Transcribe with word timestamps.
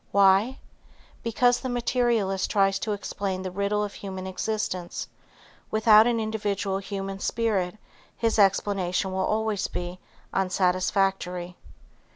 Why? 0.11 0.57
Because 1.21 1.59
the 1.59 1.69
materialist 1.69 2.49
tries 2.49 2.79
to 2.79 2.91
explain 2.93 3.43
the 3.43 3.51
riddle 3.51 3.83
of 3.83 3.93
human 3.93 4.25
existence 4.25 5.07
without 5.69 6.07
an 6.07 6.19
individual 6.19 6.79
human 6.79 7.19
spirit 7.19 7.77
his 8.17 8.39
explanation 8.39 9.11
will 9.11 9.19
always 9.19 9.67
be 9.67 9.99
unsatisfactory. 10.33 11.55